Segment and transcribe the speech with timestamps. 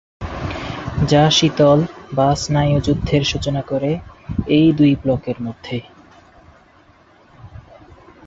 [1.01, 1.79] যা শীতল
[2.11, 3.91] বা স্নায়ুযুদ্ধের সূচনা করে
[4.47, 5.77] এই দুই ব্লকের মধ্যে।